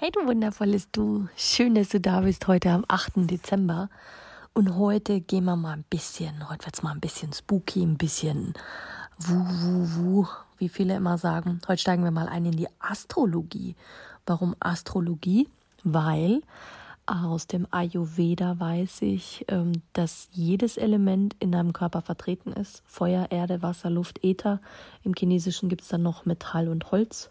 Hey 0.00 0.12
du 0.12 0.24
wundervolles 0.24 0.92
Du, 0.92 1.26
schön, 1.36 1.74
dass 1.74 1.88
du 1.88 1.98
da 1.98 2.20
bist 2.20 2.46
heute 2.46 2.70
am 2.70 2.84
8. 2.86 3.28
Dezember. 3.28 3.90
Und 4.54 4.76
heute 4.76 5.20
gehen 5.20 5.44
wir 5.44 5.56
mal 5.56 5.72
ein 5.72 5.84
bisschen, 5.90 6.48
heute 6.48 6.66
wird 6.66 6.76
es 6.76 6.84
mal 6.84 6.92
ein 6.92 7.00
bisschen 7.00 7.32
spooky, 7.32 7.82
ein 7.82 7.98
bisschen 7.98 8.54
wuh, 9.18 9.44
wuh, 9.44 9.88
wuh, 9.96 10.26
wie 10.58 10.68
viele 10.68 10.94
immer 10.94 11.18
sagen. 11.18 11.60
Heute 11.66 11.80
steigen 11.80 12.04
wir 12.04 12.12
mal 12.12 12.28
ein 12.28 12.46
in 12.46 12.52
die 12.52 12.68
Astrologie. 12.78 13.74
Warum 14.24 14.54
Astrologie? 14.60 15.48
Weil 15.82 16.42
aus 17.06 17.48
dem 17.48 17.66
Ayurveda 17.72 18.60
weiß 18.60 19.02
ich, 19.02 19.46
ähm, 19.48 19.82
dass 19.94 20.28
jedes 20.30 20.76
Element 20.76 21.34
in 21.40 21.50
deinem 21.50 21.72
Körper 21.72 22.02
vertreten 22.02 22.52
ist. 22.52 22.84
Feuer, 22.86 23.32
Erde, 23.32 23.62
Wasser, 23.62 23.90
Luft, 23.90 24.22
Äther. 24.22 24.60
Im 25.02 25.14
Chinesischen 25.16 25.68
gibt 25.68 25.82
es 25.82 25.88
dann 25.88 26.02
noch 26.02 26.24
Metall 26.24 26.68
und 26.68 26.92
Holz. 26.92 27.30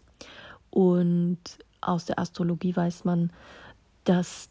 Und 0.68 1.38
aus 1.80 2.04
der 2.04 2.18
Astrologie 2.18 2.74
weiß 2.74 3.04
man, 3.04 3.30
dass 4.04 4.48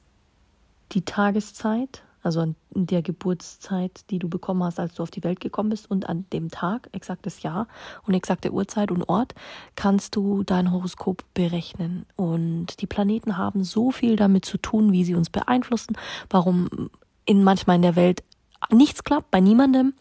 die 0.91 1.02
Tageszeit, 1.02 2.03
also 2.23 2.41
in 2.41 2.88
der 2.88 3.02
Geburtszeit, 3.02 4.09
die 4.09 4.19
du 4.19 4.30
bekommen 4.30 4.64
hast, 4.64 4.80
als 4.80 4.94
du 4.95 5.03
auf 5.03 5.11
die 5.11 5.23
Welt 5.23 5.39
gekommen 5.39 5.69
bist, 5.69 5.89
und 5.89 6.09
an 6.09 6.25
dem 6.34 6.50
Tag, 6.50 6.89
exaktes 6.92 7.42
Jahr 7.42 7.67
und 8.06 8.14
exakte 8.14 8.52
Uhrzeit 8.52 8.92
und 8.92 9.03
Ort, 9.09 9.36
kannst 9.75 10.16
du 10.16 10.44
dein 10.44 10.72
Horoskop 10.72 11.23
berechnen. 11.34 12.06
Und 12.16 12.81
die 12.81 12.88
Planeten 12.88 13.38
haben 13.38 13.64
so 13.64 13.91
viel 13.91 14.16
damit 14.16 14.45
zu 14.45 14.58
tun, 14.58 14.91
wie 14.91 15.03
sie 15.03 15.16
uns 15.16 15.30
beeinflussen, 15.30 15.97
warum 16.30 16.89
in 17.25 17.44
manchmal 17.44 17.78
in 17.78 17.81
der 17.81 17.95
Welt 17.95 18.23
nichts 18.72 19.03
klappt, 19.03 19.31
bei 19.31 19.39
niemandem, 19.39 19.94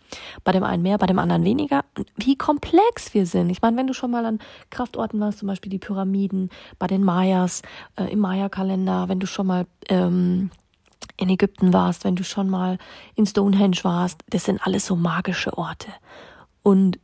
bei 0.45 0.53
dem 0.53 0.65
einen 0.65 0.83
mehr, 0.83 0.99
bei 0.99 1.07
dem 1.07 1.19
anderen 1.19 1.45
weniger, 1.45 1.85
wie 2.17 2.37
komplex 2.37 3.15
wir 3.15 3.27
sind. 3.27 3.51
Ich 3.51 3.62
meine, 3.62 3.77
wenn 3.77 3.87
du 3.87 3.95
schon 3.95 4.11
mal 4.11 4.25
an 4.27 4.39
Kraftorten 4.71 5.21
warst, 5.21 5.39
zum 5.39 5.49
Beispiel 5.49 5.71
die 5.71 5.79
Pyramiden, 5.79 6.51
bei 6.79 6.87
den 6.87 7.05
Mayas, 7.05 7.62
äh, 7.97 8.11
im 8.11 8.21
Maya-Kalender, 8.21 9.09
wenn 9.09 9.21
du 9.21 9.27
schon 9.27 9.47
mal 9.47 9.67
ähm, 9.89 10.51
in 11.17 11.29
Ägypten 11.29 11.73
warst, 11.73 12.05
wenn 12.05 12.17
du 12.17 12.25
schon 12.25 12.49
mal 12.49 12.79
in 13.15 13.27
Stonehenge 13.27 13.79
warst, 13.83 14.23
das 14.31 14.45
sind 14.45 14.65
alles 14.67 14.87
so 14.87 14.97
magische 14.97 15.57
Orte. 15.57 15.89
Und 16.62 16.99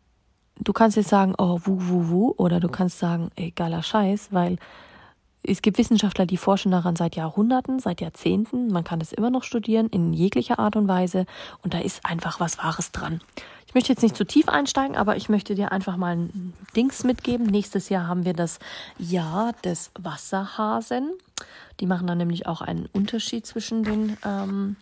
du 0.59 0.73
kannst 0.73 0.97
jetzt 0.97 1.09
sagen, 1.09 1.35
oh, 1.39 1.61
wu, 1.65 1.77
wu, 1.79 2.09
wu, 2.09 2.35
oder 2.37 2.61
du 2.61 2.69
kannst 2.69 2.99
sagen, 2.99 3.31
ey, 3.37 3.51
geiler 3.53 3.83
Scheiß, 3.83 4.29
weil 4.33 4.59
es 5.45 5.61
gibt 5.61 5.79
Wissenschaftler, 5.79 6.25
die 6.25 6.37
forschen 6.37 6.71
daran 6.71 6.95
seit 6.95 7.17
Jahrhunderten, 7.17 7.81
seit 7.81 8.01
Jahrzehnten. 8.01 8.69
Man 8.69 8.85
kann 8.85 9.01
es 9.01 9.13
immer 9.13 9.31
noch 9.31 9.43
studieren 9.43 9.89
in 9.89 10.13
jeglicher 10.13 10.59
Art 10.59 10.77
und 10.77 10.87
Weise. 10.87 11.27
Und 11.63 11.75
da 11.75 11.79
ist 11.79 12.07
einfach 12.07 12.39
was 12.39 12.59
Wahres 12.59 12.93
dran. 12.93 13.21
Ich 13.67 13.75
möchte 13.75 13.93
jetzt 13.93 14.03
nicht 14.03 14.17
zu 14.17 14.25
tief 14.25 14.49
einsteigen, 14.49 14.97
aber 14.97 15.17
ich 15.17 15.29
möchte 15.29 15.55
dir 15.55 15.73
einfach 15.73 15.97
mal 15.97 16.17
ein 16.17 16.53
Dings 16.77 17.05
mitgeben. 17.05 17.47
Nächstes 17.47 17.89
Jahr 17.89 18.07
haben 18.07 18.25
wir 18.25 18.35
das 18.35 18.59
Jahr 18.99 19.53
des 19.65 19.91
Wasserhasen. 19.99 21.11
Die 21.81 21.87
machen 21.87 22.07
dann 22.07 22.19
nämlich 22.19 22.47
auch 22.47 22.61
einen 22.61 22.87
Unterschied 22.93 23.45
zwischen 23.47 23.83
den 23.83 24.17
ähm, 24.25 24.77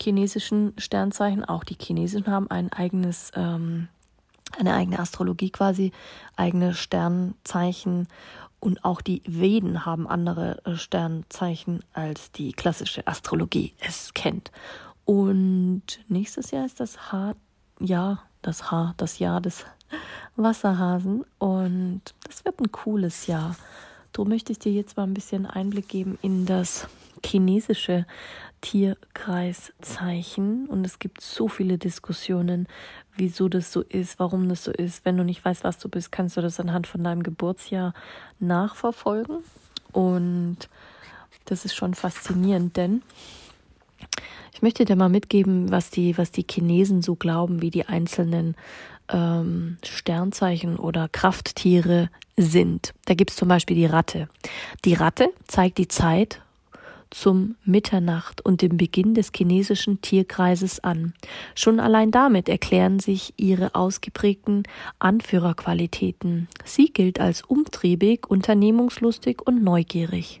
chinesischen 0.00 0.74
Sternzeichen. 0.78 1.44
Auch 1.44 1.64
die 1.64 1.76
Chinesen 1.80 2.26
haben 2.26 2.48
ein 2.50 2.72
eigenes, 2.72 3.32
ähm, 3.34 3.88
eine 4.58 4.74
eigene 4.74 5.00
Astrologie 5.00 5.50
quasi, 5.50 5.92
eigene 6.36 6.74
Sternzeichen. 6.74 8.06
Und 8.60 8.84
auch 8.84 9.00
die 9.00 9.22
Veden 9.26 9.84
haben 9.84 10.08
andere 10.08 10.64
äh, 10.64 10.76
Sternzeichen 10.76 11.84
als 11.92 12.32
die 12.32 12.52
klassische 12.52 13.06
Astrologie 13.06 13.74
es 13.80 14.14
kennt. 14.14 14.50
Und 15.04 15.82
nächstes 16.08 16.50
Jahr 16.50 16.66
ist 16.66 16.80
das 16.80 17.12
Haar, 17.12 17.36
ja, 17.78 18.20
das 18.42 18.70
Haar, 18.70 18.94
das 18.96 19.18
Jahr 19.18 19.40
des 19.40 19.64
Wasserhasen. 20.36 21.24
Und 21.38 22.02
das 22.26 22.44
wird 22.44 22.60
ein 22.60 22.72
cooles 22.72 23.26
Jahr. 23.26 23.56
Darum 24.16 24.30
möchte 24.30 24.50
ich 24.50 24.58
dir 24.58 24.72
jetzt 24.72 24.96
mal 24.96 25.02
ein 25.02 25.12
bisschen 25.12 25.44
Einblick 25.44 25.88
geben 25.88 26.18
in 26.22 26.46
das 26.46 26.88
chinesische 27.22 28.06
Tierkreiszeichen. 28.62 30.68
Und 30.68 30.86
es 30.86 30.98
gibt 30.98 31.20
so 31.20 31.48
viele 31.48 31.76
Diskussionen, 31.76 32.66
wieso 33.14 33.50
das 33.50 33.74
so 33.74 33.82
ist, 33.82 34.18
warum 34.18 34.48
das 34.48 34.64
so 34.64 34.72
ist. 34.72 35.04
Wenn 35.04 35.18
du 35.18 35.22
nicht 35.22 35.44
weißt, 35.44 35.64
was 35.64 35.76
du 35.76 35.90
bist, 35.90 36.12
kannst 36.12 36.38
du 36.38 36.40
das 36.40 36.58
anhand 36.58 36.86
von 36.86 37.04
deinem 37.04 37.24
Geburtsjahr 37.24 37.92
nachverfolgen. 38.40 39.40
Und 39.92 40.56
das 41.44 41.66
ist 41.66 41.74
schon 41.74 41.92
faszinierend, 41.92 42.74
denn 42.78 43.02
ich 44.54 44.62
möchte 44.62 44.86
dir 44.86 44.96
mal 44.96 45.10
mitgeben, 45.10 45.70
was 45.70 45.90
die, 45.90 46.16
was 46.16 46.30
die 46.30 46.46
Chinesen 46.50 47.02
so 47.02 47.16
glauben, 47.16 47.60
wie 47.60 47.70
die 47.70 47.84
einzelnen 47.84 48.56
ähm, 49.10 49.78
Sternzeichen 49.84 50.76
oder 50.76 51.08
Krafttiere 51.08 52.10
sind. 52.36 52.92
Da 53.06 53.14
gibt 53.14 53.30
es 53.30 53.36
zum 53.36 53.48
Beispiel 53.48 53.76
die 53.76 53.86
Ratte. 53.86 54.28
Die 54.84 54.94
Ratte 54.94 55.30
zeigt 55.46 55.78
die 55.78 55.88
Zeit 55.88 56.40
zum 57.10 57.54
Mitternacht 57.64 58.44
und 58.44 58.62
dem 58.62 58.76
Beginn 58.76 59.14
des 59.14 59.30
chinesischen 59.34 60.00
Tierkreises 60.00 60.82
an. 60.82 61.14
Schon 61.54 61.80
allein 61.80 62.10
damit 62.10 62.48
erklären 62.48 62.98
sich 62.98 63.32
ihre 63.36 63.74
ausgeprägten 63.74 64.64
Anführerqualitäten. 64.98 66.48
Sie 66.64 66.86
gilt 66.86 67.20
als 67.20 67.42
umtriebig, 67.42 68.26
unternehmungslustig 68.28 69.40
und 69.46 69.62
neugierig. 69.62 70.40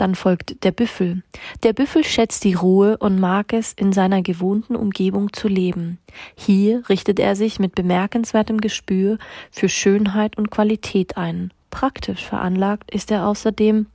Dann 0.00 0.14
folgt 0.14 0.64
der 0.64 0.72
Büffel. 0.72 1.22
Der 1.62 1.74
Büffel 1.74 2.04
schätzt 2.04 2.44
die 2.44 2.54
Ruhe 2.54 2.96
und 2.96 3.20
mag 3.20 3.52
es, 3.52 3.74
in 3.74 3.92
seiner 3.92 4.22
gewohnten 4.22 4.74
Umgebung 4.74 5.34
zu 5.34 5.46
leben. 5.46 5.98
Hier 6.34 6.88
richtet 6.88 7.18
er 7.20 7.36
sich 7.36 7.58
mit 7.58 7.74
bemerkenswertem 7.74 8.62
Gespür 8.62 9.18
für 9.50 9.68
Schönheit 9.68 10.38
und 10.38 10.50
Qualität 10.50 11.18
ein. 11.18 11.52
Praktisch 11.70 12.24
veranlagt 12.24 12.90
ist 12.90 13.10
er 13.10 13.26
außerdem 13.26 13.88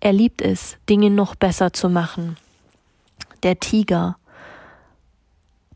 er 0.00 0.12
liebt 0.12 0.42
es, 0.42 0.76
Dinge 0.88 1.08
noch 1.08 1.34
besser 1.34 1.72
zu 1.72 1.88
machen. 1.88 2.36
Der 3.42 3.58
Tiger. 3.58 4.16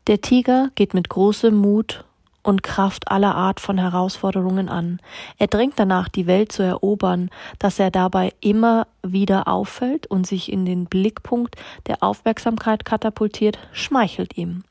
Der 0.05 0.21
Tiger 0.21 0.69
geht 0.75 0.93
mit 0.93 1.09
großem 1.09 1.55
Mut 1.55 2.05
und 2.43 2.61
Kraft 2.61 3.09
aller 3.09 3.35
Art 3.35 3.59
von 3.59 3.77
Herausforderungen 3.77 4.69
an. 4.69 4.99
Er 5.37 5.47
drängt 5.47 5.79
danach, 5.79 6.09
die 6.09 6.27
Welt 6.27 6.51
zu 6.51 6.61
erobern, 6.61 7.29
dass 7.57 7.79
er 7.79 7.89
dabei 7.89 8.33
immer 8.41 8.87
wieder 9.01 9.47
auffällt 9.47 10.07
und 10.07 10.27
sich 10.27 10.51
in 10.51 10.65
den 10.65 10.85
Blickpunkt 10.85 11.55
der 11.87 12.03
Aufmerksamkeit 12.03 12.85
katapultiert, 12.85 13.57
schmeichelt 13.71 14.37
ihm. 14.37 14.63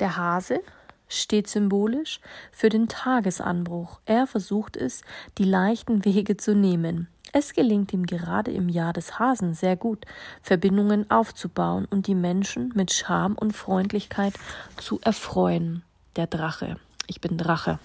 Der 0.00 0.16
Hase 0.16 0.60
steht 1.08 1.48
symbolisch 1.48 2.20
für 2.52 2.68
den 2.68 2.88
Tagesanbruch. 2.88 4.00
Er 4.06 4.26
versucht 4.26 4.76
es, 4.76 5.02
die 5.38 5.44
leichten 5.44 6.04
Wege 6.04 6.36
zu 6.36 6.54
nehmen. 6.54 7.08
Es 7.32 7.52
gelingt 7.52 7.92
ihm 7.92 8.06
gerade 8.06 8.50
im 8.50 8.68
Jahr 8.68 8.92
des 8.92 9.18
Hasen 9.18 9.54
sehr 9.54 9.76
gut, 9.76 10.04
Verbindungen 10.42 11.10
aufzubauen 11.10 11.86
und 11.88 12.06
die 12.06 12.14
Menschen 12.14 12.72
mit 12.74 12.92
Charme 12.92 13.36
und 13.36 13.52
Freundlichkeit 13.52 14.34
zu 14.78 15.00
erfreuen. 15.02 15.82
Der 16.16 16.26
Drache. 16.26 16.76
Ich 17.10 17.20
bin 17.20 17.36
Drache. 17.36 17.80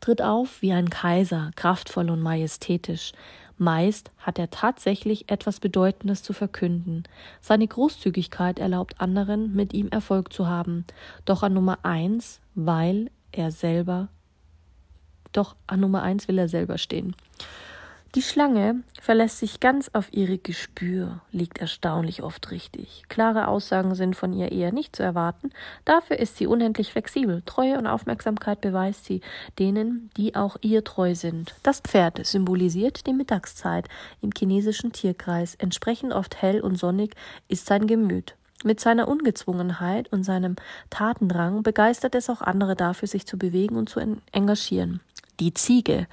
Tritt 0.00 0.20
auf 0.20 0.62
wie 0.62 0.72
ein 0.72 0.90
Kaiser, 0.90 1.52
kraftvoll 1.54 2.10
und 2.10 2.20
majestätisch. 2.20 3.12
Meist 3.56 4.10
hat 4.18 4.36
er 4.36 4.50
tatsächlich 4.50 5.30
etwas 5.30 5.60
Bedeutendes 5.60 6.24
zu 6.24 6.32
verkünden. 6.32 7.04
Seine 7.40 7.68
Großzügigkeit 7.68 8.58
erlaubt 8.58 9.00
anderen, 9.00 9.54
mit 9.54 9.72
ihm 9.74 9.86
Erfolg 9.90 10.32
zu 10.32 10.48
haben. 10.48 10.86
Doch 11.24 11.44
an 11.44 11.54
Nummer 11.54 11.78
eins, 11.84 12.40
weil 12.56 13.12
er 13.30 13.52
selber, 13.52 14.08
doch 15.30 15.54
an 15.68 15.78
Nummer 15.78 16.02
eins 16.02 16.26
will 16.26 16.38
er 16.38 16.48
selber 16.48 16.78
stehen. 16.78 17.14
Die 18.16 18.22
Schlange 18.22 18.82
verlässt 19.00 19.38
sich 19.38 19.60
ganz 19.60 19.88
auf 19.92 20.12
ihre 20.12 20.36
Gespür, 20.36 21.20
liegt 21.30 21.58
erstaunlich 21.58 22.24
oft 22.24 22.50
richtig. 22.50 23.04
Klare 23.08 23.46
Aussagen 23.46 23.94
sind 23.94 24.16
von 24.16 24.32
ihr 24.32 24.50
eher 24.50 24.72
nicht 24.72 24.96
zu 24.96 25.04
erwarten, 25.04 25.50
dafür 25.84 26.18
ist 26.18 26.36
sie 26.36 26.48
unendlich 26.48 26.90
flexibel. 26.90 27.40
Treue 27.46 27.78
und 27.78 27.86
Aufmerksamkeit 27.86 28.60
beweist 28.62 29.04
sie 29.04 29.20
denen, 29.60 30.10
die 30.16 30.34
auch 30.34 30.56
ihr 30.60 30.82
treu 30.82 31.14
sind. 31.14 31.54
Das 31.62 31.78
Pferd 31.78 32.26
symbolisiert 32.26 33.06
die 33.06 33.12
Mittagszeit 33.12 33.88
im 34.22 34.30
chinesischen 34.36 34.90
Tierkreis. 34.90 35.54
Entsprechend 35.54 36.12
oft 36.12 36.42
hell 36.42 36.60
und 36.60 36.80
sonnig 36.80 37.14
ist 37.46 37.66
sein 37.66 37.86
Gemüt. 37.86 38.34
Mit 38.62 38.78
seiner 38.80 39.08
Ungezwungenheit 39.08 40.12
und 40.12 40.24
seinem 40.24 40.56
Tatendrang 40.90 41.62
begeistert 41.62 42.14
es 42.14 42.28
auch 42.28 42.42
andere 42.42 42.76
dafür, 42.76 43.08
sich 43.08 43.26
zu 43.26 43.38
bewegen 43.38 43.76
und 43.76 43.88
zu 43.88 44.00
engagieren. 44.32 45.00
Die 45.40 45.54
Ziege. 45.54 46.06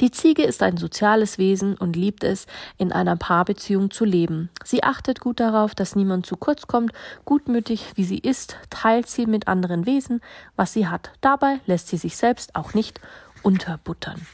Die 0.00 0.10
Ziege 0.10 0.44
ist 0.44 0.62
ein 0.62 0.76
soziales 0.76 1.38
Wesen 1.38 1.76
und 1.76 1.96
liebt 1.96 2.22
es, 2.22 2.46
in 2.76 2.92
einer 2.92 3.16
Paarbeziehung 3.16 3.90
zu 3.90 4.04
leben. 4.04 4.50
Sie 4.62 4.84
achtet 4.84 5.20
gut 5.20 5.40
darauf, 5.40 5.74
dass 5.74 5.96
niemand 5.96 6.26
zu 6.26 6.36
kurz 6.36 6.66
kommt, 6.66 6.92
gutmütig 7.24 7.86
wie 7.96 8.04
sie 8.04 8.18
ist, 8.18 8.56
teilt 8.70 9.08
sie 9.08 9.26
mit 9.26 9.48
anderen 9.48 9.86
Wesen, 9.86 10.20
was 10.56 10.72
sie 10.72 10.86
hat. 10.86 11.10
Dabei 11.20 11.60
lässt 11.66 11.88
sie 11.88 11.96
sich 11.96 12.16
selbst 12.16 12.54
auch 12.54 12.74
nicht 12.74 13.00
unterbuttern. 13.42 14.26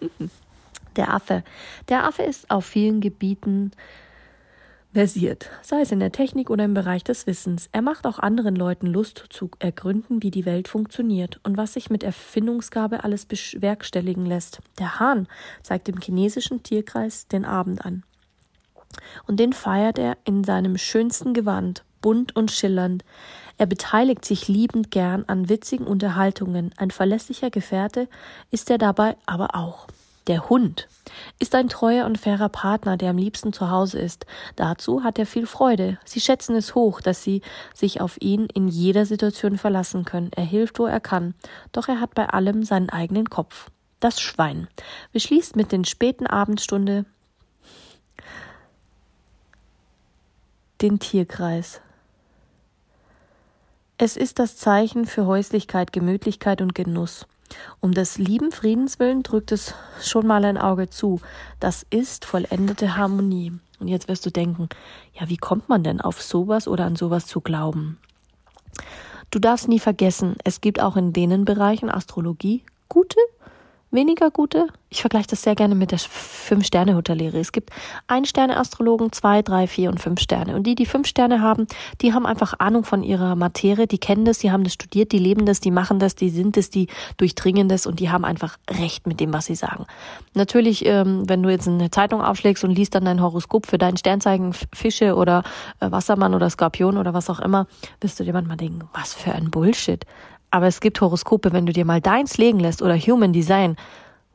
Der 0.96 1.14
Affe. 1.14 1.42
Der 1.88 2.04
Affe 2.04 2.22
ist 2.22 2.50
auf 2.50 2.66
vielen 2.66 3.00
Gebieten 3.00 3.72
versiert, 4.92 5.48
sei 5.62 5.80
es 5.80 5.92
in 5.92 6.00
der 6.00 6.12
Technik 6.12 6.50
oder 6.50 6.64
im 6.64 6.74
Bereich 6.74 7.02
des 7.02 7.26
Wissens. 7.26 7.68
Er 7.72 7.82
macht 7.82 8.06
auch 8.06 8.18
anderen 8.18 8.54
Leuten 8.54 8.86
Lust 8.86 9.24
zu 9.30 9.50
ergründen, 9.58 10.22
wie 10.22 10.30
die 10.30 10.44
Welt 10.44 10.68
funktioniert 10.68 11.40
und 11.42 11.56
was 11.56 11.72
sich 11.72 11.90
mit 11.90 12.02
Erfindungsgabe 12.02 13.02
alles 13.04 13.26
bewerkstelligen 13.26 14.26
lässt. 14.26 14.60
Der 14.78 15.00
Hahn 15.00 15.28
zeigt 15.62 15.88
im 15.88 16.00
chinesischen 16.00 16.62
Tierkreis 16.62 17.26
den 17.26 17.44
Abend 17.44 17.84
an. 17.84 18.02
Und 19.26 19.40
den 19.40 19.52
feiert 19.52 19.98
er 19.98 20.18
in 20.24 20.44
seinem 20.44 20.76
schönsten 20.76 21.32
Gewand, 21.32 21.84
bunt 22.02 22.36
und 22.36 22.50
schillernd. 22.50 23.04
Er 23.56 23.66
beteiligt 23.66 24.24
sich 24.24 24.48
liebend 24.48 24.90
gern 24.90 25.24
an 25.26 25.48
witzigen 25.48 25.86
Unterhaltungen. 25.86 26.72
Ein 26.76 26.90
verlässlicher 26.90 27.50
Gefährte 27.50 28.08
ist 28.50 28.70
er 28.70 28.78
dabei 28.78 29.16
aber 29.24 29.54
auch. 29.54 29.86
Der 30.28 30.48
Hund 30.48 30.88
ist 31.40 31.54
ein 31.54 31.68
treuer 31.68 32.06
und 32.06 32.16
fairer 32.16 32.48
Partner, 32.48 32.96
der 32.96 33.10
am 33.10 33.18
liebsten 33.18 33.52
zu 33.52 33.70
Hause 33.70 33.98
ist. 33.98 34.24
Dazu 34.54 35.02
hat 35.02 35.18
er 35.18 35.26
viel 35.26 35.46
Freude. 35.46 35.98
Sie 36.04 36.20
schätzen 36.20 36.54
es 36.54 36.76
hoch, 36.76 37.00
dass 37.00 37.24
sie 37.24 37.42
sich 37.74 38.00
auf 38.00 38.20
ihn 38.20 38.46
in 38.54 38.68
jeder 38.68 39.04
Situation 39.04 39.58
verlassen 39.58 40.04
können. 40.04 40.30
Er 40.36 40.44
hilft, 40.44 40.78
wo 40.78 40.86
er 40.86 41.00
kann. 41.00 41.34
Doch 41.72 41.88
er 41.88 42.00
hat 42.00 42.14
bei 42.14 42.28
allem 42.28 42.62
seinen 42.62 42.90
eigenen 42.90 43.30
Kopf. 43.30 43.70
Das 43.98 44.20
Schwein 44.20 44.68
beschließt 45.12 45.56
mit 45.56 45.72
den 45.72 45.84
späten 45.84 46.26
Abendstunde 46.26 47.04
den 50.80 50.98
Tierkreis. 50.98 51.80
Es 53.98 54.16
ist 54.16 54.40
das 54.40 54.56
Zeichen 54.56 55.04
für 55.04 55.26
Häuslichkeit, 55.26 55.92
Gemütlichkeit 55.92 56.60
und 56.60 56.74
Genuss. 56.74 57.26
Um 57.80 57.92
des 57.92 58.18
lieben 58.18 58.52
Friedens 58.52 58.98
willen 58.98 59.22
drückt 59.22 59.52
es 59.52 59.74
schon 60.00 60.26
mal 60.26 60.44
ein 60.44 60.58
Auge 60.58 60.90
zu. 60.90 61.20
Das 61.60 61.86
ist 61.90 62.24
vollendete 62.24 62.96
Harmonie. 62.96 63.52
Und 63.80 63.88
jetzt 63.88 64.08
wirst 64.08 64.24
du 64.26 64.30
denken, 64.30 64.68
ja, 65.12 65.28
wie 65.28 65.36
kommt 65.36 65.68
man 65.68 65.82
denn 65.82 66.00
auf 66.00 66.22
sowas 66.22 66.68
oder 66.68 66.84
an 66.84 66.96
sowas 66.96 67.26
zu 67.26 67.40
glauben? 67.40 67.98
Du 69.30 69.38
darfst 69.38 69.68
nie 69.68 69.80
vergessen, 69.80 70.36
es 70.44 70.60
gibt 70.60 70.80
auch 70.80 70.96
in 70.96 71.12
denen 71.12 71.44
Bereichen 71.44 71.90
Astrologie 71.90 72.62
gute 72.88 73.16
weniger 73.92 74.30
gute. 74.30 74.66
Ich 74.88 75.00
vergleiche 75.00 75.28
das 75.28 75.42
sehr 75.42 75.54
gerne 75.54 75.74
mit 75.74 75.90
der 75.90 75.98
Fünf-Sterne-Hoteliere. 75.98 77.38
Es 77.38 77.52
gibt 77.52 77.70
Ein-Sterne-Astrologen, 78.08 79.12
zwei, 79.12 79.42
drei, 79.42 79.66
vier 79.66 79.90
und 79.90 80.00
fünf 80.00 80.20
Sterne. 80.20 80.56
Und 80.56 80.66
die, 80.66 80.74
die 80.74 80.86
fünf 80.86 81.06
Sterne 81.06 81.40
haben, 81.40 81.66
die 82.00 82.12
haben 82.12 82.26
einfach 82.26 82.54
Ahnung 82.58 82.84
von 82.84 83.02
ihrer 83.02 83.34
Materie, 83.36 83.86
die 83.86 83.98
kennen 83.98 84.24
das, 84.24 84.38
die 84.38 84.50
haben 84.50 84.64
das 84.64 84.74
studiert, 84.74 85.12
die 85.12 85.18
leben 85.18 85.46
das, 85.46 85.60
die 85.60 85.70
machen 85.70 85.98
das, 85.98 86.14
die 86.14 86.30
sind 86.30 86.56
es, 86.56 86.68
die 86.68 86.88
durchdringen 87.16 87.68
das 87.68 87.86
und 87.86 88.00
die 88.00 88.10
haben 88.10 88.24
einfach 88.24 88.58
recht 88.68 89.06
mit 89.06 89.20
dem, 89.20 89.32
was 89.32 89.46
sie 89.46 89.54
sagen. 89.54 89.86
Natürlich, 90.34 90.84
ähm, 90.84 91.28
wenn 91.28 91.42
du 91.42 91.50
jetzt 91.50 91.68
eine 91.68 91.90
Zeitung 91.90 92.22
aufschlägst 92.22 92.64
und 92.64 92.72
liest 92.72 92.94
dann 92.94 93.04
dein 93.04 93.22
Horoskop 93.22 93.66
für 93.66 93.78
dein 93.78 93.96
Sternzeichen 93.96 94.52
Fische 94.74 95.14
oder 95.14 95.42
äh, 95.80 95.90
Wassermann 95.90 96.34
oder 96.34 96.50
Skorpion 96.50 96.96
oder 96.96 97.14
was 97.14 97.30
auch 97.30 97.40
immer, 97.40 97.66
wirst 98.00 98.18
du 98.20 98.24
dir 98.24 98.32
manchmal 98.32 98.56
denken, 98.56 98.88
was 98.92 99.14
für 99.14 99.32
ein 99.32 99.50
Bullshit. 99.50 100.04
Aber 100.52 100.66
es 100.66 100.80
gibt 100.80 101.00
Horoskope, 101.00 101.52
wenn 101.52 101.64
du 101.66 101.72
dir 101.72 101.86
mal 101.86 102.02
deins 102.02 102.36
legen 102.36 102.60
lässt 102.60 102.82
oder 102.82 102.96
Human 102.96 103.32
Design. 103.32 103.76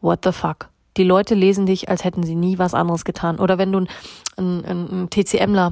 What 0.01 0.25
the 0.25 0.31
fuck? 0.31 0.69
Die 0.97 1.03
Leute 1.03 1.35
lesen 1.35 1.67
dich, 1.67 1.89
als 1.89 2.03
hätten 2.03 2.23
sie 2.23 2.33
nie 2.33 2.57
was 2.57 2.73
anderes 2.73 3.05
getan. 3.05 3.39
Oder 3.39 3.59
wenn 3.59 3.71
du 3.71 3.85
ein, 4.35 4.65
ein, 4.65 5.03
ein 5.03 5.09
TCMler, 5.11 5.71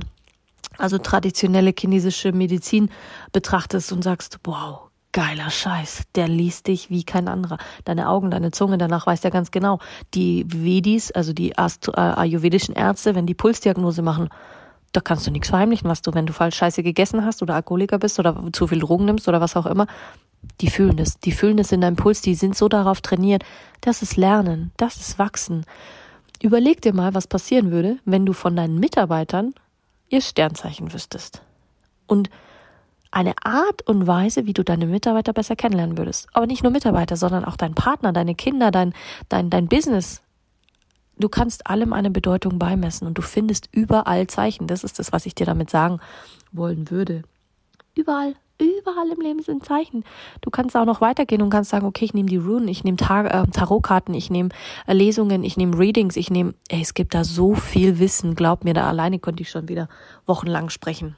also 0.78 1.00
traditionelle 1.00 1.74
chinesische 1.78 2.32
Medizin 2.32 2.92
betrachtest 3.32 3.92
und 3.92 4.04
sagst, 4.04 4.38
wow, 4.44 4.82
geiler 5.14 5.50
Scheiß, 5.50 6.04
der 6.14 6.28
liest 6.28 6.68
dich 6.68 6.92
wie 6.92 7.04
kein 7.04 7.28
anderer. 7.28 7.58
Deine 7.84 8.08
Augen, 8.08 8.30
deine 8.30 8.52
Zunge, 8.52 8.78
danach 8.78 9.08
weiß 9.08 9.24
er 9.24 9.32
ganz 9.32 9.50
genau. 9.50 9.80
Die 10.14 10.46
Vedis, 10.48 11.12
also 11.12 11.34
die 11.34 11.58
Ast 11.58 11.88
äh, 11.88 12.00
ayurvedischen 12.00 12.76
Ärzte, 12.76 13.16
wenn 13.16 13.26
die 13.26 13.34
Pulsdiagnose 13.34 14.04
machen, 14.04 14.30
da 14.92 15.02
kannst 15.02 15.28
du 15.28 15.32
nichts 15.32 15.50
verheimlichen, 15.50 15.90
was 15.90 16.02
du, 16.02 16.14
wenn 16.14 16.26
du 16.26 16.34
falsch 16.34 16.56
Scheiße 16.56 16.84
gegessen 16.84 17.26
hast 17.26 17.42
oder 17.42 17.56
Alkoholiker 17.56 17.98
bist 17.98 18.20
oder 18.20 18.42
zu 18.54 18.68
viel 18.68 18.80
Drogen 18.80 19.06
nimmst 19.06 19.28
oder 19.28 19.42
was 19.42 19.56
auch 19.56 19.66
immer, 19.66 19.88
die 20.62 20.70
fühlen 20.70 20.98
es, 21.00 21.20
die 21.20 21.32
fühlen 21.32 21.60
es 21.60 21.72
in 21.72 21.82
deinem 21.82 21.96
Puls, 21.96 22.22
die 22.22 22.36
sind 22.36 22.56
so 22.56 22.68
darauf 22.68 23.02
trainiert. 23.02 23.44
Das 23.82 24.02
ist 24.02 24.18
Lernen, 24.18 24.72
das 24.78 24.98
ist 24.98 25.20
Wachsen. 25.20 25.66
Überleg 26.42 26.82
dir 26.82 26.94
mal, 26.94 27.14
was 27.14 27.28
passieren 27.28 27.72
würde, 27.72 27.98
wenn 28.06 28.26
du 28.26 28.34
von 28.34 28.56
deinen 28.56 28.80
Mitarbeitern 28.80 29.54
ihr 30.10 30.22
Sternzeichen 30.22 30.94
wüsstest. 30.94 31.42
Und 32.08 32.30
eine 33.12 33.34
Art 33.44 33.88
und 33.88 34.08
Weise, 34.08 34.46
wie 34.46 34.54
du 34.54 34.64
deine 34.64 34.86
Mitarbeiter 34.86 35.32
besser 35.32 35.56
kennenlernen 35.56 35.98
würdest. 35.98 36.28
Aber 36.34 36.48
nicht 36.48 36.64
nur 36.64 36.72
Mitarbeiter, 36.72 37.16
sondern 37.16 37.46
auch 37.46 37.56
dein 37.56 37.74
Partner, 37.74 38.12
deine 38.12 38.36
Kinder, 38.36 38.72
dein, 38.72 38.94
dein, 39.30 39.50
dein 39.50 39.68
Business. 39.68 40.22
Du 41.18 41.30
kannst 41.30 41.68
allem 41.68 41.94
eine 41.94 42.12
Bedeutung 42.12 42.60
beimessen 42.60 43.08
und 43.08 43.18
du 43.18 43.22
findest 43.22 43.70
überall 43.72 44.28
Zeichen. 44.28 44.68
Das 44.68 44.84
ist 44.84 45.00
das, 45.00 45.14
was 45.14 45.26
ich 45.26 45.34
dir 45.34 45.46
damit 45.46 45.70
sagen 45.70 46.02
wollen 46.52 46.92
würde. 46.92 47.24
Überall 47.96 48.36
Überall 48.58 49.10
im 49.10 49.20
Leben 49.20 49.42
sind 49.42 49.66
Zeichen. 49.66 50.06
Du 50.40 50.50
kannst 50.50 50.78
auch 50.78 50.86
noch 50.86 51.02
weitergehen 51.02 51.42
und 51.42 51.50
kannst 51.50 51.72
sagen, 51.72 51.86
okay, 51.86 52.06
ich 52.06 52.14
nehme 52.14 52.30
die 52.30 52.38
Runen, 52.38 52.70
ich 52.70 52.86
nehme 52.86 52.96
Tar 52.96 53.26
äh, 53.26 53.48
Tarotkarten, 53.48 54.14
ich 54.14 54.30
nehme 54.30 54.50
äh, 54.88 54.94
Lesungen, 54.94 55.44
ich 55.44 55.58
nehme 55.58 55.78
Readings, 55.78 56.16
ich 56.16 56.30
nehme, 56.30 56.54
ey, 56.70 56.82
es 56.82 56.94
gibt 56.94 57.14
da 57.14 57.26
so 57.26 57.56
viel 57.56 58.00
Wissen. 58.00 58.36
Glaub 58.36 58.64
mir, 58.64 58.74
da 58.74 58.88
alleine 58.88 59.20
könnte 59.20 59.44
ich 59.44 59.50
schon 59.50 59.68
wieder 59.68 59.90
wochenlang 60.26 60.70
sprechen. 60.70 61.18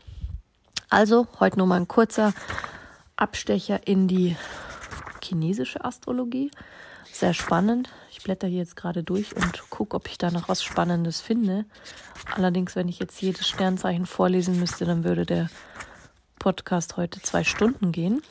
Also, 0.89 1.27
heute 1.39 1.57
nur 1.57 1.67
mal 1.67 1.75
ein 1.75 1.87
kurzer 1.87 2.33
Abstecher 3.17 3.85
in 3.87 4.07
die 4.07 4.35
chinesische 5.23 5.83
Astrologie. 5.83 6.49
Sehr 7.11 7.33
spannend. 7.33 7.89
Ich 8.11 8.23
blätter 8.23 8.47
hier 8.47 8.59
jetzt 8.59 8.75
gerade 8.75 9.03
durch 9.03 9.35
und 9.35 9.69
gucke, 9.69 9.95
ob 9.95 10.07
ich 10.07 10.17
da 10.17 10.31
noch 10.31 10.49
was 10.49 10.63
Spannendes 10.63 11.21
finde. 11.21 11.65
Allerdings, 12.35 12.75
wenn 12.75 12.87
ich 12.87 12.99
jetzt 12.99 13.21
jedes 13.21 13.47
Sternzeichen 13.47 14.05
vorlesen 14.05 14.59
müsste, 14.59 14.85
dann 14.85 15.03
würde 15.03 15.25
der 15.25 15.49
Podcast 16.39 16.97
heute 16.97 17.21
zwei 17.21 17.43
Stunden 17.43 17.91
gehen. 17.91 18.21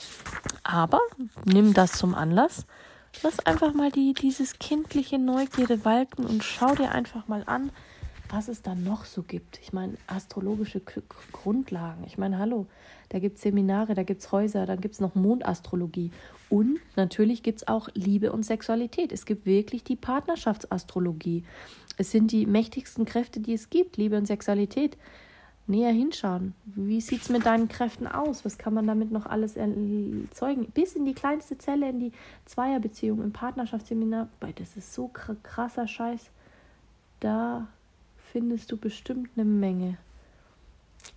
Aber 0.62 1.00
nimm 1.44 1.74
das 1.74 1.92
zum 1.92 2.14
Anlass. 2.14 2.66
Lass 3.22 3.40
einfach 3.46 3.72
mal 3.72 3.90
die, 3.90 4.12
dieses 4.12 4.58
kindliche 4.58 5.18
Neugierde 5.18 5.84
walten 5.84 6.26
und 6.26 6.44
schau 6.44 6.74
dir 6.74 6.92
einfach 6.92 7.28
mal 7.28 7.42
an, 7.46 7.70
was 8.28 8.48
es 8.48 8.62
da 8.62 8.74
noch 8.74 9.04
so 9.04 9.22
gibt. 9.22 9.58
Ich 9.62 9.72
meine, 9.72 9.94
astrologische 10.06 10.80
K 10.80 11.00
Grundlagen. 11.32 12.04
Ich 12.06 12.18
meine, 12.18 12.38
hallo, 12.38 12.66
da 13.08 13.18
gibt 13.18 13.36
es 13.36 13.42
Seminare, 13.42 13.94
da 13.94 14.02
gibt 14.02 14.22
es 14.22 14.32
Häuser, 14.32 14.66
dann 14.66 14.80
gibt 14.80 14.94
es 14.94 15.00
noch 15.00 15.14
Mondastrologie. 15.14 16.10
Und 16.48 16.78
natürlich 16.96 17.42
gibt 17.42 17.60
es 17.60 17.68
auch 17.68 17.88
Liebe 17.94 18.32
und 18.32 18.44
Sexualität. 18.44 19.12
Es 19.12 19.26
gibt 19.26 19.46
wirklich 19.46 19.84
die 19.84 19.96
Partnerschaftsastrologie. 19.96 21.44
Es 21.96 22.10
sind 22.10 22.32
die 22.32 22.46
mächtigsten 22.46 23.04
Kräfte, 23.04 23.40
die 23.40 23.54
es 23.54 23.70
gibt, 23.70 23.96
Liebe 23.96 24.16
und 24.16 24.26
Sexualität 24.26 24.96
näher 25.66 25.92
hinschauen. 25.92 26.54
Wie 26.64 27.00
sieht 27.00 27.22
es 27.22 27.28
mit 27.28 27.46
deinen 27.46 27.68
Kräften 27.68 28.06
aus? 28.06 28.44
Was 28.44 28.58
kann 28.58 28.74
man 28.74 28.86
damit 28.86 29.10
noch 29.10 29.26
alles 29.26 29.56
erzeugen? 29.56 30.66
Bis 30.72 30.94
in 30.94 31.04
die 31.04 31.14
kleinste 31.14 31.58
Zelle, 31.58 31.88
in 31.88 32.00
die 32.00 32.12
Zweierbeziehung, 32.44 33.22
im 33.22 33.32
Partnerschaftsseminar. 33.32 34.28
Das 34.56 34.76
ist 34.76 34.94
so 34.94 35.08
krasser 35.08 35.88
Scheiß. 35.88 36.30
Da 37.20 37.66
findest 38.32 38.70
du 38.70 38.76
bestimmt 38.76 39.30
eine 39.36 39.44
Menge. 39.44 39.98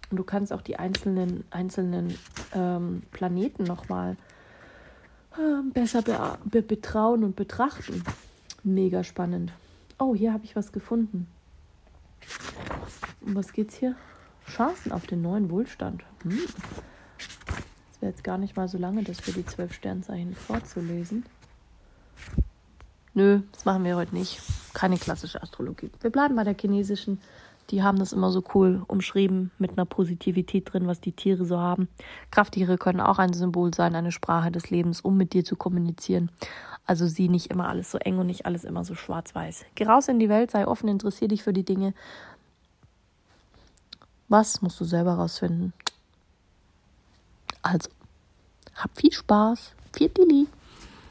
Und 0.09 0.17
du 0.17 0.23
kannst 0.23 0.51
auch 0.53 0.61
die 0.61 0.77
einzelnen, 0.77 1.43
einzelnen 1.51 2.17
ähm, 2.53 3.03
Planeten 3.11 3.63
nochmal 3.63 4.17
äh, 5.37 5.69
besser 5.71 6.01
be 6.01 6.37
be 6.45 6.61
betrauen 6.61 7.23
und 7.23 7.35
betrachten. 7.35 8.03
Mega 8.63 9.03
spannend. 9.03 9.51
Oh, 9.99 10.15
hier 10.15 10.33
habe 10.33 10.45
ich 10.45 10.55
was 10.55 10.71
gefunden. 10.71 11.27
Um 13.21 13.35
was 13.35 13.53
geht's 13.53 13.75
hier? 13.75 13.95
Chancen 14.49 14.91
auf 14.91 15.07
den 15.07 15.21
neuen 15.21 15.49
Wohlstand. 15.49 16.03
Hm. 16.23 16.39
Es 17.93 18.01
wäre 18.01 18.11
jetzt 18.11 18.23
gar 18.23 18.37
nicht 18.37 18.55
mal 18.55 18.67
so 18.67 18.77
lange, 18.77 19.03
das 19.03 19.19
für 19.19 19.31
die 19.31 19.45
zwölf 19.45 19.73
Sternzeichen 19.73 20.35
vorzulesen. 20.35 21.25
Nö, 23.13 23.41
das 23.51 23.65
machen 23.65 23.83
wir 23.83 23.95
heute 23.95 24.15
nicht. 24.15 24.41
Keine 24.73 24.97
klassische 24.97 25.41
Astrologie. 25.41 25.89
Wir 26.01 26.09
bleiben 26.09 26.35
bei 26.35 26.43
der 26.43 26.55
chinesischen. 26.59 27.19
Die 27.69 27.83
haben 27.83 27.99
das 27.99 28.13
immer 28.13 28.31
so 28.31 28.43
cool 28.55 28.83
umschrieben 28.87 29.51
mit 29.59 29.71
einer 29.71 29.85
Positivität 29.85 30.73
drin, 30.73 30.87
was 30.87 31.01
die 31.01 31.11
Tiere 31.11 31.45
so 31.45 31.59
haben. 31.59 31.87
Krafttiere 32.31 32.77
können 32.77 32.99
auch 32.99 33.19
ein 33.19 33.33
Symbol 33.33 33.73
sein, 33.73 33.95
eine 33.95 34.11
Sprache 34.11 34.51
des 34.51 34.71
Lebens, 34.71 35.01
um 35.01 35.17
mit 35.17 35.33
dir 35.33 35.43
zu 35.43 35.55
kommunizieren. 35.55 36.31
Also 36.85 37.05
sieh 37.05 37.29
nicht 37.29 37.51
immer 37.51 37.69
alles 37.69 37.91
so 37.91 37.99
eng 37.99 38.17
und 38.17 38.25
nicht 38.25 38.47
alles 38.47 38.63
immer 38.63 38.83
so 38.83 38.95
schwarz-weiß. 38.95 39.65
Geh 39.75 39.85
raus 39.85 40.07
in 40.07 40.17
die 40.17 40.29
Welt, 40.29 40.49
sei 40.49 40.67
offen, 40.67 40.89
interessier 40.89 41.27
dich 41.27 41.43
für 41.43 41.53
die 41.53 41.65
Dinge, 41.65 41.93
was 44.29 44.61
musst 44.61 44.79
du 44.79 44.85
selber 44.85 45.13
rausfinden? 45.15 45.73
Also, 47.61 47.89
hab 48.75 48.97
viel 48.97 49.11
Spaß. 49.11 49.73
Viel. 49.91 50.47